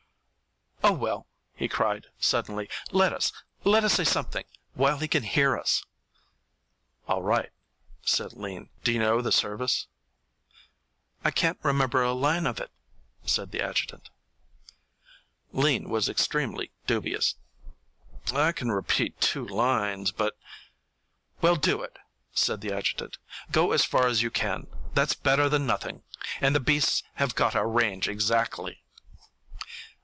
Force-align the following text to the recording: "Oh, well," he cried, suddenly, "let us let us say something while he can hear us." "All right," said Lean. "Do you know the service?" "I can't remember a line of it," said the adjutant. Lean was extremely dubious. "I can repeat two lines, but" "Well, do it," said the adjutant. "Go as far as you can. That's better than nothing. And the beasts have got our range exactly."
"Oh, 0.83 0.93
well," 0.93 1.27
he 1.55 1.67
cried, 1.69 2.07
suddenly, 2.19 2.67
"let 2.91 3.13
us 3.13 3.31
let 3.63 3.83
us 3.85 3.93
say 3.93 4.03
something 4.03 4.43
while 4.73 4.97
he 4.97 5.07
can 5.07 5.23
hear 5.23 5.55
us." 5.57 5.85
"All 7.07 7.21
right," 7.21 7.51
said 8.03 8.33
Lean. 8.33 8.71
"Do 8.83 8.91
you 8.91 8.97
know 8.99 9.21
the 9.21 9.31
service?" 9.31 9.87
"I 11.23 11.29
can't 11.31 11.59
remember 11.61 12.01
a 12.01 12.13
line 12.13 12.45
of 12.47 12.59
it," 12.59 12.71
said 13.25 13.51
the 13.51 13.61
adjutant. 13.61 14.09
Lean 15.53 15.87
was 15.87 16.09
extremely 16.09 16.71
dubious. 16.87 17.35
"I 18.33 18.51
can 18.51 18.71
repeat 18.71 19.21
two 19.21 19.47
lines, 19.47 20.11
but" 20.11 20.35
"Well, 21.43 21.55
do 21.55 21.83
it," 21.83 21.95
said 22.33 22.59
the 22.59 22.73
adjutant. 22.73 23.17
"Go 23.51 23.71
as 23.71 23.85
far 23.85 24.07
as 24.07 24.23
you 24.23 24.31
can. 24.31 24.67
That's 24.93 25.13
better 25.13 25.47
than 25.47 25.65
nothing. 25.67 26.03
And 26.41 26.53
the 26.55 26.59
beasts 26.59 27.03
have 27.13 27.35
got 27.35 27.55
our 27.55 27.69
range 27.69 28.07
exactly." 28.09 28.81